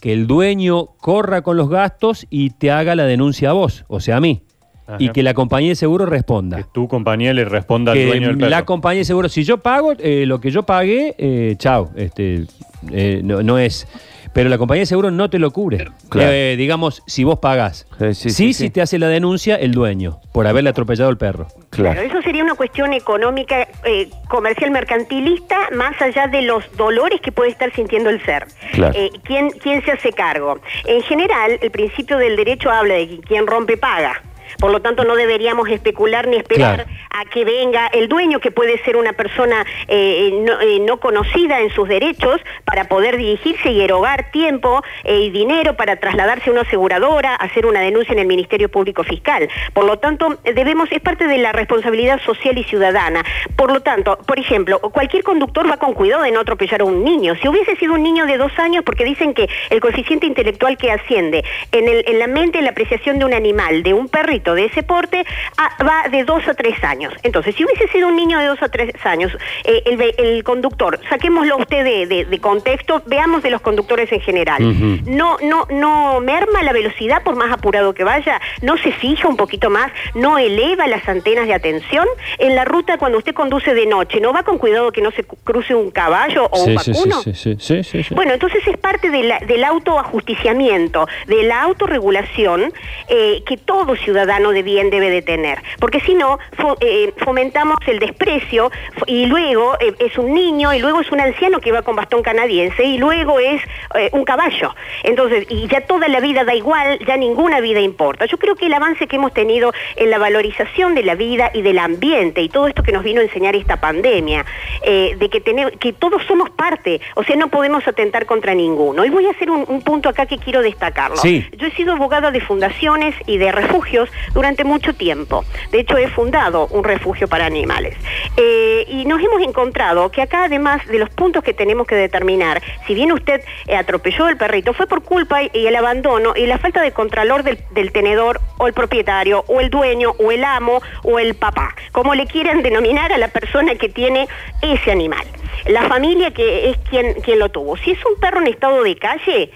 que 0.00 0.12
el 0.12 0.26
dueño 0.28 0.86
corra 1.00 1.42
con 1.42 1.56
los 1.56 1.68
gastos 1.68 2.26
y 2.30 2.50
te 2.50 2.70
haga 2.70 2.94
la 2.94 3.04
denuncia 3.06 3.50
a 3.50 3.52
vos, 3.54 3.84
o 3.88 3.98
sea, 3.98 4.18
a 4.18 4.20
mí. 4.20 4.42
Ajá. 4.86 4.96
Y 5.00 5.08
que 5.10 5.22
la 5.22 5.34
compañía 5.34 5.70
de 5.70 5.74
seguro 5.76 6.06
responda. 6.06 6.58
Que 6.58 6.64
tu 6.64 6.86
compañía 6.88 7.32
le 7.34 7.44
responda 7.44 7.92
al 7.92 8.06
dueño 8.06 8.28
del 8.28 8.38
perro. 8.38 8.50
la 8.50 8.64
compañía 8.64 9.00
de 9.00 9.04
seguro, 9.04 9.28
si 9.28 9.42
yo 9.44 9.58
pago 9.58 9.92
eh, 9.98 10.24
lo 10.26 10.40
que 10.40 10.50
yo 10.50 10.62
pagué, 10.64 11.14
eh, 11.18 11.54
chao, 11.58 11.90
este, 11.96 12.44
eh, 12.92 13.20
no, 13.24 13.42
no 13.42 13.58
es. 13.58 13.86
Pero 14.32 14.50
la 14.50 14.58
compañía 14.58 14.82
de 14.82 14.86
seguro 14.86 15.10
no 15.10 15.30
te 15.30 15.38
lo 15.38 15.50
cubre. 15.50 15.88
Claro. 16.10 16.30
Eh, 16.30 16.56
digamos, 16.58 17.02
si 17.06 17.24
vos 17.24 17.38
pagás. 17.38 17.86
Sí, 17.98 18.04
Sí, 18.14 18.14
sí, 18.14 18.30
sí, 18.30 18.52
si 18.52 18.64
sí. 18.64 18.70
te 18.70 18.82
hace 18.82 18.98
la 18.98 19.08
denuncia 19.08 19.56
el 19.56 19.72
dueño 19.72 20.20
por 20.32 20.46
haberle 20.46 20.68
atropellado 20.68 21.08
el 21.08 21.16
perro. 21.16 21.46
Claro. 21.70 22.02
eso 22.02 22.20
sería 22.20 22.44
una 22.44 22.54
cuestión 22.54 22.92
económica, 22.92 23.66
eh, 23.84 24.10
comercial, 24.28 24.70
mercantilista, 24.72 25.56
más 25.74 26.00
allá 26.02 26.26
de 26.26 26.42
los 26.42 26.64
dolores 26.76 27.20
que 27.22 27.32
puede 27.32 27.50
estar 27.50 27.72
sintiendo 27.74 28.10
el 28.10 28.22
ser. 28.26 28.46
Claro. 28.72 28.92
Eh, 28.94 29.10
¿quién, 29.24 29.50
¿Quién 29.52 29.82
se 29.84 29.92
hace 29.92 30.12
cargo? 30.12 30.60
En 30.84 31.02
general, 31.02 31.52
el 31.62 31.70
principio 31.70 32.18
del 32.18 32.36
derecho 32.36 32.70
habla 32.70 32.94
de 32.94 33.08
que 33.08 33.18
quien 33.20 33.46
rompe 33.46 33.78
paga. 33.78 34.22
Por 34.58 34.70
lo 34.72 34.80
tanto, 34.80 35.04
no 35.04 35.16
deberíamos 35.16 35.68
especular 35.68 36.26
ni 36.28 36.36
esperar 36.36 36.84
Claro. 36.84 36.90
a 37.10 37.24
que 37.26 37.44
venga 37.44 37.86
el 37.88 38.08
dueño, 38.08 38.40
que 38.40 38.50
puede 38.50 38.78
ser 38.84 38.96
una 38.96 39.12
persona 39.12 39.64
eh, 39.88 40.30
no, 40.42 40.60
eh, 40.60 40.78
no 40.80 40.98
conocida 40.98 41.60
en 41.60 41.70
sus 41.70 41.88
derechos, 41.88 42.40
para 42.64 42.84
poder 42.84 43.16
dirigirse 43.16 43.70
y 43.70 43.80
erogar 43.80 44.30
tiempo 44.30 44.82
eh, 45.04 45.20
y 45.20 45.30
dinero 45.30 45.76
para 45.76 45.96
trasladarse 45.96 46.50
a 46.50 46.52
una 46.52 46.62
aseguradora, 46.62 47.34
hacer 47.34 47.66
una 47.66 47.80
denuncia 47.80 48.12
en 48.12 48.18
el 48.20 48.26
Ministerio 48.26 48.68
Público 48.68 49.04
Fiscal. 49.04 49.48
Por 49.72 49.84
lo 49.84 49.98
tanto, 49.98 50.38
eh, 50.44 50.52
debemos, 50.52 50.90
es 50.92 51.00
parte 51.00 51.26
de 51.26 51.38
la 51.38 51.52
responsabilidad 51.52 52.20
social 52.22 52.58
y 52.58 52.64
ciudadana. 52.64 53.22
Por 53.56 53.72
lo 53.72 53.80
tanto, 53.80 54.18
por 54.26 54.38
ejemplo, 54.38 54.78
cualquier 54.80 55.22
conductor 55.22 55.70
va 55.70 55.76
con 55.76 55.94
cuidado 55.94 56.22
de 56.22 56.30
no 56.32 56.40
atropellar 56.40 56.80
a 56.80 56.84
un 56.84 57.04
niño. 57.04 57.34
Si 57.40 57.48
hubiese 57.48 57.76
sido 57.76 57.94
un 57.94 58.02
niño 58.02 58.26
de 58.26 58.36
dos 58.36 58.52
años, 58.58 58.82
porque 58.84 59.04
dicen 59.04 59.34
que 59.34 59.48
el 59.70 59.80
coeficiente 59.80 60.26
intelectual 60.26 60.76
que 60.76 60.90
asciende 60.90 61.44
en, 61.72 61.88
el- 61.88 62.04
en 62.06 62.18
la 62.18 62.26
mente, 62.26 62.58
en 62.58 62.64
la 62.64 62.70
apreciación 62.70 63.18
de 63.18 63.24
un 63.24 63.34
animal, 63.34 63.82
de 63.82 63.94
un 63.94 64.08
perrito 64.08 64.35
de 64.44 64.66
ese 64.66 64.82
porte, 64.82 65.24
a- 65.56 65.82
va 65.84 66.08
de 66.08 66.24
dos 66.24 66.46
a 66.48 66.54
tres 66.54 66.82
años. 66.84 67.12
Entonces, 67.22 67.54
si 67.54 67.64
hubiese 67.64 67.88
sido 67.88 68.08
un 68.08 68.16
niño 68.16 68.38
de 68.38 68.46
dos 68.46 68.62
a 68.62 68.68
tres 68.68 68.92
años, 69.04 69.32
eh, 69.64 69.82
el, 70.18 70.42
conductor, 70.44 71.00
saquémoslo 71.08 71.56
usted 71.56 71.82
de, 71.84 72.06
de- 72.06 72.24
de 72.26 72.38
contexto, 72.40 73.02
veamos 73.06 73.42
de 73.42 73.50
los 73.50 73.60
conductores 73.60 74.10
en 74.12 74.20
general. 74.20 74.62
No, 75.06 75.36
no, 75.42 75.66
no 75.70 76.20
merma 76.20 76.62
la 76.62 76.72
velocidad 76.72 77.22
por 77.22 77.36
más 77.36 77.52
apurado 77.52 77.94
que 77.94 78.04
vaya, 78.04 78.40
no 78.62 78.76
se 78.76 78.92
fija 78.92 79.28
un 79.28 79.36
poquito 79.36 79.70
más, 79.70 79.90
no 80.14 80.38
eleva 80.38 80.86
las 80.86 81.08
antenas 81.08 81.46
de 81.46 81.54
atención. 81.54 82.06
En 82.38 82.54
la 82.54 82.64
ruta, 82.64 82.98
cuando 82.98 83.18
usted 83.18 83.34
conduce 83.34 83.74
de 83.74 83.86
noche, 83.86 84.20
¿no 84.20 84.32
va 84.32 84.42
con 84.42 84.58
cuidado 84.58 84.92
que 84.92 85.00
no 85.02 85.10
se 85.10 85.24
cruce 85.24 85.74
un 85.74 85.90
caballo 85.90 86.46
o 86.50 86.64
un 86.64 86.78
sí, 86.78 86.92
vacuno? 86.92 87.22
sí, 87.22 87.34
sí, 87.34 87.56
sí, 87.58 87.82
sí, 87.84 88.02
sí. 88.04 88.14
Bueno, 88.14 88.32
entonces 88.34 88.66
es 88.66 88.76
parte 88.76 89.10
de 89.10 89.22
la- 89.24 89.40
del 89.40 89.64
autoajusticiamiento, 89.64 91.06
de 91.26 91.42
la 91.44 91.62
autorregulación 91.62 92.72
eh, 93.08 93.42
que 93.46 93.56
todo 93.56 93.94
ciudadano 93.96 94.25
ciudadano 94.26 94.50
de 94.50 94.62
bien 94.62 94.90
debe 94.90 95.08
de 95.10 95.22
tener. 95.22 95.62
Porque 95.78 96.00
si 96.00 96.14
no, 96.14 96.38
fo- 96.58 96.76
eh, 96.80 97.12
fomentamos 97.18 97.76
el 97.86 98.00
desprecio 98.00 98.70
y 99.06 99.26
luego 99.26 99.76
eh, 99.78 99.94
es 100.00 100.18
un 100.18 100.34
niño 100.34 100.74
y 100.74 100.80
luego 100.80 101.00
es 101.00 101.12
un 101.12 101.20
anciano 101.20 101.60
que 101.60 101.70
va 101.70 101.82
con 101.82 101.94
bastón 101.94 102.22
canadiense 102.22 102.82
y 102.84 102.98
luego 102.98 103.38
es 103.38 103.62
eh, 103.94 104.10
un 104.12 104.24
caballo. 104.24 104.74
Entonces, 105.04 105.46
y 105.48 105.68
ya 105.68 105.82
toda 105.82 106.08
la 106.08 106.18
vida 106.20 106.44
da 106.44 106.54
igual, 106.54 106.98
ya 107.06 107.16
ninguna 107.16 107.60
vida 107.60 107.80
importa. 107.80 108.26
Yo 108.26 108.36
creo 108.38 108.56
que 108.56 108.66
el 108.66 108.74
avance 108.74 109.06
que 109.06 109.14
hemos 109.16 109.32
tenido 109.32 109.72
en 109.94 110.10
la 110.10 110.18
valorización 110.18 110.94
de 110.96 111.04
la 111.04 111.14
vida 111.14 111.50
y 111.54 111.62
del 111.62 111.78
ambiente 111.78 112.42
y 112.42 112.48
todo 112.48 112.66
esto 112.66 112.82
que 112.82 112.90
nos 112.92 113.04
vino 113.04 113.20
a 113.20 113.24
enseñar 113.24 113.54
esta 113.54 113.76
pandemia, 113.80 114.44
eh, 114.82 115.14
de 115.18 115.28
que, 115.28 115.40
tenemos, 115.40 115.72
que 115.78 115.92
todos 115.92 116.22
somos 116.26 116.50
parte, 116.50 117.00
o 117.14 117.22
sea, 117.22 117.36
no 117.36 117.46
podemos 117.48 117.86
atentar 117.86 118.26
contra 118.26 118.54
ninguno. 118.54 119.04
Y 119.04 119.10
voy 119.10 119.26
a 119.26 119.30
hacer 119.30 119.50
un, 119.50 119.64
un 119.68 119.82
punto 119.82 120.08
acá 120.08 120.26
que 120.26 120.38
quiero 120.38 120.62
destacarlo. 120.62 121.16
Sí. 121.18 121.46
Yo 121.56 121.68
he 121.68 121.70
sido 121.72 121.92
abogada 121.92 122.32
de 122.32 122.40
fundaciones 122.40 123.14
y 123.26 123.38
de 123.38 123.52
refugios 123.52 124.08
durante 124.34 124.64
mucho 124.64 124.94
tiempo. 124.94 125.44
De 125.70 125.80
hecho, 125.80 125.96
he 125.96 126.08
fundado 126.08 126.66
un 126.68 126.84
refugio 126.84 127.28
para 127.28 127.46
animales. 127.46 127.96
Eh, 128.36 128.84
y 128.88 129.04
nos 129.04 129.22
hemos 129.22 129.42
encontrado 129.42 130.10
que 130.10 130.22
acá, 130.22 130.44
además 130.44 130.86
de 130.86 130.98
los 130.98 131.10
puntos 131.10 131.42
que 131.42 131.54
tenemos 131.54 131.86
que 131.86 131.94
determinar, 131.94 132.62
si 132.86 132.94
bien 132.94 133.12
usted 133.12 133.42
eh, 133.66 133.76
atropelló 133.76 134.28
el 134.28 134.36
perrito, 134.36 134.72
fue 134.72 134.86
por 134.86 135.02
culpa 135.02 135.42
y, 135.42 135.50
el 135.66 135.76
abandono 135.76 136.34
y 136.36 136.46
la 136.46 136.58
falta 136.58 136.82
de 136.82 136.92
contralor 136.92 137.42
del, 137.42 137.58
del 137.72 137.92
tenedor 137.92 138.40
o 138.58 138.66
el 138.66 138.72
propietario 138.72 139.44
o 139.48 139.60
el 139.60 139.70
dueño 139.70 140.12
o 140.18 140.30
el 140.32 140.44
amo 140.44 140.80
o 141.02 141.18
el 141.18 141.34
papá, 141.34 141.74
como 141.92 142.14
le 142.14 142.26
quieran 142.26 142.62
denominar 142.66 143.12
a 143.12 143.18
la 143.18 143.28
persona 143.28 143.74
que 143.74 143.88
tiene 143.88 144.28
ese 144.62 144.90
animal. 144.90 145.26
La 145.66 145.82
familia 145.82 146.30
que 146.30 146.70
es 146.70 146.78
quien, 146.88 147.14
quien 147.22 147.38
lo 147.38 147.48
tuvo. 147.48 147.76
Si 147.76 147.90
es 147.90 147.98
un 148.06 148.20
perro 148.20 148.40
en 148.40 148.48
estado 148.48 148.82
de 148.82 148.96
calle, 148.96 149.50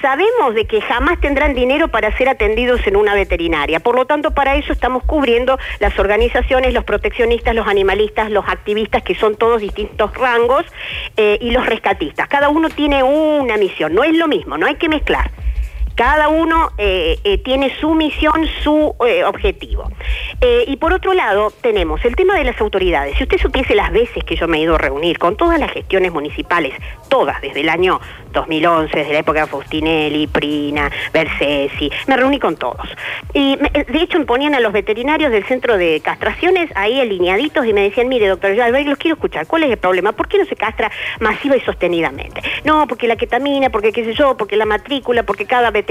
Sabemos 0.00 0.54
de 0.54 0.66
que 0.66 0.80
jamás 0.80 1.20
tendrán 1.20 1.54
dinero 1.54 1.88
para 1.88 2.16
ser 2.16 2.28
atendidos 2.28 2.86
en 2.86 2.96
una 2.96 3.14
veterinaria. 3.14 3.80
Por 3.80 3.96
lo 3.96 4.06
tanto, 4.06 4.30
para 4.30 4.56
eso 4.56 4.72
estamos 4.72 5.02
cubriendo 5.04 5.58
las 5.78 5.98
organizaciones, 5.98 6.72
los 6.72 6.84
proteccionistas, 6.84 7.54
los 7.54 7.66
animalistas, 7.66 8.30
los 8.30 8.48
activistas, 8.48 9.02
que 9.02 9.14
son 9.14 9.36
todos 9.36 9.60
distintos 9.60 10.14
rangos, 10.14 10.64
eh, 11.16 11.38
y 11.40 11.50
los 11.50 11.66
rescatistas. 11.66 12.28
Cada 12.28 12.48
uno 12.48 12.70
tiene 12.70 13.02
una 13.02 13.56
misión. 13.56 13.94
No 13.94 14.02
es 14.02 14.14
lo 14.14 14.26
mismo, 14.26 14.56
no 14.56 14.66
hay 14.66 14.76
que 14.76 14.88
mezclar. 14.88 15.30
Cada 16.00 16.30
uno 16.30 16.70
eh, 16.78 17.18
eh, 17.24 17.36
tiene 17.36 17.76
su 17.78 17.94
misión, 17.94 18.46
su 18.62 18.96
eh, 19.06 19.22
objetivo. 19.22 19.84
Y 20.66 20.76
por 20.78 20.94
otro 20.94 21.12
lado, 21.12 21.52
tenemos 21.60 22.02
el 22.06 22.16
tema 22.16 22.34
de 22.38 22.44
las 22.44 22.58
autoridades. 22.58 23.18
Si 23.18 23.24
usted 23.24 23.36
supiese 23.36 23.74
las 23.74 23.92
veces 23.92 24.24
que 24.24 24.36
yo 24.36 24.48
me 24.48 24.56
he 24.56 24.62
ido 24.62 24.76
a 24.76 24.78
reunir 24.78 25.18
con 25.18 25.36
todas 25.36 25.60
las 25.60 25.70
gestiones 25.70 26.10
municipales, 26.12 26.72
todas, 27.10 27.42
desde 27.42 27.60
el 27.60 27.68
año 27.68 28.00
2011, 28.32 28.96
desde 28.96 29.12
la 29.12 29.18
época 29.18 29.42
de 29.42 29.46
Faustinelli, 29.48 30.26
Prina, 30.28 30.90
Bersesi, 31.12 31.90
me 32.06 32.16
reuní 32.16 32.38
con 32.38 32.56
todos. 32.56 32.88
Y 33.34 33.56
de 33.56 34.02
hecho 34.02 34.18
me 34.18 34.24
ponían 34.24 34.54
a 34.54 34.60
los 34.60 34.72
veterinarios 34.72 35.30
del 35.30 35.44
centro 35.44 35.76
de 35.76 36.00
castraciones 36.00 36.70
ahí 36.74 36.98
alineaditos 37.00 37.66
y 37.66 37.74
me 37.74 37.82
decían, 37.82 38.08
mire 38.08 38.28
doctor, 38.28 38.54
yo 38.54 38.66
los 38.66 38.98
quiero 38.98 39.16
escuchar, 39.16 39.46
¿cuál 39.46 39.64
es 39.64 39.70
el 39.70 39.76
problema? 39.76 40.12
¿Por 40.12 40.28
qué 40.28 40.38
no 40.38 40.46
se 40.46 40.56
castra 40.56 40.90
masiva 41.18 41.54
y 41.54 41.60
sostenidamente? 41.60 42.40
No, 42.64 42.86
porque 42.86 43.06
la 43.06 43.16
ketamina, 43.16 43.68
porque 43.68 43.92
qué 43.92 44.04
sé 44.04 44.14
yo, 44.14 44.38
porque 44.38 44.56
la 44.56 44.64
matrícula, 44.64 45.24
porque 45.24 45.44
cada 45.44 45.70
veterinario 45.70 45.89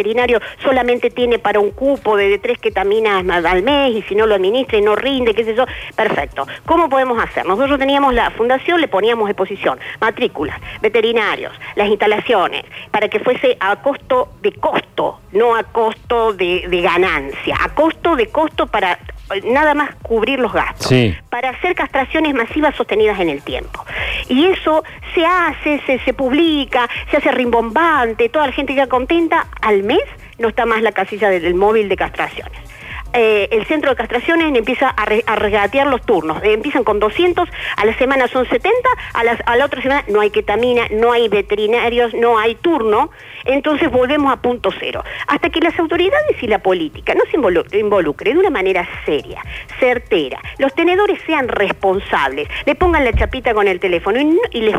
solamente 0.63 1.09
tiene 1.09 1.39
para 1.39 1.59
un 1.59 1.71
cupo 1.71 2.17
de, 2.17 2.29
de 2.29 2.37
tres 2.39 2.57
ketaminas 2.59 3.23
al 3.45 3.63
mes 3.63 3.95
y 3.95 4.01
si 4.03 4.15
no 4.15 4.25
lo 4.25 4.35
administra 4.35 4.77
y 4.77 4.81
no 4.81 4.95
rinde, 4.95 5.33
qué 5.33 5.43
sé 5.43 5.55
yo. 5.55 5.65
Perfecto. 5.95 6.47
¿Cómo 6.65 6.89
podemos 6.89 7.21
hacer? 7.21 7.45
Nosotros 7.45 7.77
teníamos 7.79 8.13
la 8.13 8.31
fundación, 8.31 8.81
le 8.81 8.87
poníamos 8.87 9.29
exposición, 9.29 9.79
matrículas, 9.99 10.59
veterinarios, 10.81 11.53
las 11.75 11.87
instalaciones, 11.89 12.63
para 12.91 13.07
que 13.09 13.19
fuese 13.19 13.57
a 13.59 13.75
costo 13.77 14.29
de 14.41 14.51
costo, 14.53 15.19
no 15.31 15.55
a 15.55 15.63
costo 15.63 16.33
de, 16.33 16.65
de 16.67 16.81
ganancia, 16.81 17.55
a 17.61 17.69
costo 17.69 18.15
de 18.15 18.27
costo 18.27 18.67
para 18.67 18.93
eh, 19.33 19.41
nada 19.45 19.73
más 19.73 19.95
cubrir 20.01 20.39
los 20.39 20.51
gastos 20.53 20.87
Sí. 20.87 21.15
para 21.29 21.49
hacer 21.49 21.75
castraciones 21.75 22.33
masivas 22.33 22.75
sostenidas 22.75 23.19
en 23.19 23.29
el 23.29 23.41
tiempo. 23.43 23.85
Y 24.29 24.45
eso 24.45 24.83
se 25.13 25.25
hace, 25.25 25.81
se, 25.85 25.99
se 25.99 26.13
publica, 26.13 26.87
se 27.11 27.17
hace 27.17 27.31
rimbombante, 27.31 28.29
toda 28.29 28.47
la 28.47 28.53
gente 28.53 28.73
queda 28.73 28.87
contenta, 28.87 29.47
al 29.61 29.83
mes 29.83 30.03
no 30.37 30.47
está 30.47 30.65
más 30.65 30.81
la 30.81 30.91
casilla 30.91 31.29
del, 31.29 31.41
del 31.41 31.55
móvil 31.55 31.89
de 31.89 31.97
castraciones. 31.97 32.68
Eh, 33.13 33.47
el 33.51 33.65
centro 33.65 33.89
de 33.89 33.95
castraciones 33.95 34.55
empieza 34.55 34.89
a, 34.89 35.05
re- 35.05 35.23
regatear 35.35 35.87
los 35.87 36.01
turnos. 36.03 36.43
Eh, 36.43 36.53
empiezan 36.53 36.83
con 36.83 36.99
200, 36.99 37.49
a 37.77 37.85
la 37.85 37.97
semana 37.97 38.27
son 38.27 38.47
70, 38.47 38.71
a, 39.13 39.23
las- 39.23 39.41
a 39.45 39.55
la 39.55 39.65
otra 39.65 39.81
semana 39.81 40.03
no 40.07 40.21
hay 40.21 40.29
ketamina, 40.29 40.83
no 40.91 41.11
hay 41.11 41.27
veterinarios, 41.27 42.13
no 42.13 42.37
hay 42.37 42.55
turno. 42.55 43.09
Entonces 43.45 43.89
volvemos 43.89 44.31
a 44.31 44.37
punto 44.41 44.69
cero. 44.79 45.03
Hasta 45.27 45.49
que 45.49 45.59
las 45.61 45.77
autoridades 45.79 46.41
y 46.43 46.47
la 46.47 46.59
política 46.59 47.13
no 47.15 47.21
se 47.31 47.37
involu- 47.37 47.65
involucren 47.79 48.33
de 48.33 48.39
una 48.39 48.49
manera 48.49 48.87
seria, 49.05 49.41
certera, 49.79 50.39
los 50.57 50.73
tenedores 50.75 51.19
sean 51.25 51.47
responsables, 51.47 52.47
le 52.65 52.75
pongan 52.75 53.05
la 53.05 53.13
chapita 53.13 53.53
con 53.53 53.67
el 53.67 53.79
teléfono 53.79 54.19
y, 54.51 54.59
les 54.61 54.75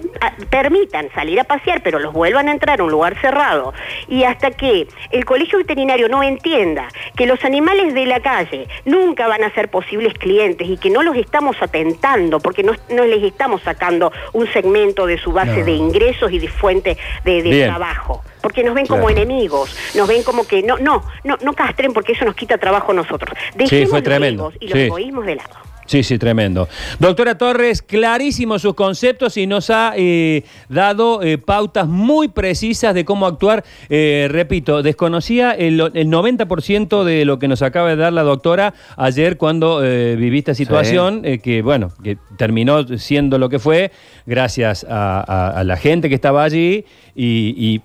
permitan 0.51 1.09
salir 1.15 1.41
a 1.41 1.45
pasear, 1.45 1.83
pero 1.83 1.99
los 1.99 2.13
vuelvan 2.13 2.49
a 2.49 2.53
entrar 2.53 2.81
a 2.81 2.85
un 2.85 2.91
lugar 2.91 3.17
cerrado. 3.21 3.73
Y 4.09 4.25
hasta 4.25 4.51
que 4.51 4.87
el 5.11 5.25
colegio 5.25 5.59
veterinario 5.59 6.09
no 6.09 6.23
entienda 6.23 6.89
que 7.17 7.27
los 7.27 7.43
animales 7.45 7.95
de 7.95 8.07
la 8.07 8.20
calle 8.21 8.69
nunca 8.85 9.27
van 9.27 9.45
a 9.45 9.53
ser 9.55 9.71
posibles 9.71 10.15
clientes 10.15 10.69
y 10.69 10.77
que 10.77 10.91
no 10.91 11.03
los 11.03 11.17
estamos 11.17 11.57
atentando 11.61 12.41
porque 12.41 12.63
no, 12.63 12.73
no 12.91 13.05
les 13.05 13.23
estamos 13.23 13.63
sacando 13.63 14.13
un 14.33 14.47
segmento 14.53 15.07
de 15.07 15.19
su 15.19 15.33
base 15.33 15.59
No. 15.61 15.65
de 15.65 15.73
ingresos 15.73 16.33
y 16.33 16.39
de 16.39 16.49
fuente 16.49 16.97
de, 17.25 17.65
trabajo. 17.67 18.23
Porque 18.43 18.63
nos 18.65 18.75
ven 18.75 18.87
como 18.87 19.11
enemigos, 19.11 19.77
nos 19.95 20.09
ven 20.09 20.23
como 20.23 20.47
que 20.47 20.63
no, 20.63 20.79
no, 20.79 21.03
no, 21.25 21.37
no 21.43 21.53
castren 21.53 21.93
porque 21.93 22.13
eso 22.13 22.25
nos 22.25 22.35
quita 22.35 22.57
trabajo 22.59 22.93
a 22.93 22.95
nosotros. 22.95 23.37
Dejemos 23.55 23.91
fue 23.91 23.99
los 23.99 24.05
tremendo. 24.05 24.53
y 24.61 24.69
los 24.69 24.79
Sí. 24.79 24.85
egoísmos 24.87 25.27
de 25.27 25.35
lado. 25.37 25.51
Sí, 25.91 26.05
sí, 26.05 26.19
tremendo. 26.19 26.69
Doctora 27.01 27.37
Torres, 27.37 27.83
clarísimos 27.83 28.63
sus 28.63 28.75
conceptos 28.75 29.37
y 29.37 29.49
nos 29.49 29.71
ha 29.71 29.93
eh, 29.97 30.45
dado 30.69 31.21
eh, 31.21 31.37
pautas 31.37 31.89
muy 31.89 32.29
precisas 32.29 32.95
de 32.95 33.05
cómo 33.05 33.27
actuar. 33.27 33.65
Eh, 33.89 34.29
repito, 34.31 34.85
desconocía 34.85 35.51
el, 35.51 35.81
el 35.95 36.07
90% 36.07 37.03
de 37.03 37.25
lo 37.25 37.41
que 37.41 37.49
nos 37.49 37.63
acaba 37.63 37.89
de 37.89 37.97
dar 37.97 38.13
la 38.13 38.23
doctora 38.23 38.73
ayer 38.97 39.37
cuando 39.37 39.81
viví 39.81 40.39
esta 40.39 40.55
situación, 40.55 41.23
que 41.43 41.61
bueno, 41.63 41.91
que 42.05 42.17
terminó 42.37 42.87
siendo 42.97 43.39
lo 43.39 43.49
que 43.49 43.59
fue, 43.59 43.91
gracias 44.27 44.87
a, 44.89 45.21
a- 45.27 45.59
a 45.59 45.65
la 45.65 45.77
gente 45.77 46.09
que 46.09 46.15
estaba 46.15 46.45
allí 46.45 46.85
y, 47.17 47.55
y- 47.57 47.83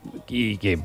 y 0.52 0.58
que 0.58 0.78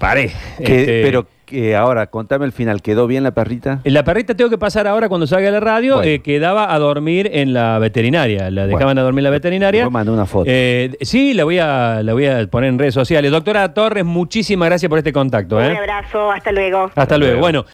paré. 0.00 0.32
Que- 0.58 0.80
Este, 0.80 1.02
Pero 1.04 1.26
que 1.44 1.76
ahora, 1.76 2.06
contame 2.08 2.44
el 2.46 2.52
final, 2.52 2.82
¿quedó 2.82 3.06
bien 3.06 3.22
la 3.22 3.32
perrita? 3.32 3.80
la 3.84 4.04
perrita 4.04 4.34
tengo 4.34 4.50
que 4.50 4.58
pasar 4.58 4.86
ahora 4.86 5.08
cuando 5.08 5.26
salga 5.26 5.50
la 5.50 5.60
radio, 5.60 5.96
Bueno. 5.96 6.10
eh, 6.10 6.20
quedaba 6.20 6.72
a 6.74 6.78
dormir 6.78 7.30
en 7.32 7.52
la 7.52 7.78
veterinaria. 7.78 8.50
La 8.50 8.66
dejaban 8.66 8.86
Bueno. 8.88 9.00
a 9.00 9.04
dormir 9.04 9.20
en 9.20 9.24
la 9.24 9.30
veterinaria. 9.30 9.88
Mandé 9.90 10.10
una 10.12 10.26
foto. 10.26 10.44
Eh, 10.48 10.96
sí, 11.00 11.34
la 11.34 11.44
voy, 11.44 11.58
a, 11.58 12.02
la 12.02 12.12
voy 12.12 12.26
a 12.26 12.46
poner 12.46 12.70
en 12.70 12.78
redes 12.78 12.94
sociales. 12.94 13.30
Doctora 13.30 13.72
Torres, 13.74 14.04
muchísimas 14.04 14.68
gracias 14.68 14.88
por 14.88 14.98
este 14.98 15.12
contacto. 15.12 15.56
Un 15.56 15.62
¿eh? 15.64 15.76
abrazo, 15.76 16.30
hasta 16.30 16.52
luego. 16.52 16.90
Hasta 16.94 17.18
luego. 17.18 17.40
Bueno. 17.40 17.64